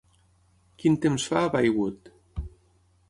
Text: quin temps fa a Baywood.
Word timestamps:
quin 0.79 0.97
temps 1.03 1.27
fa 1.33 1.43
a 1.49 1.53
Baywood. 1.57 2.11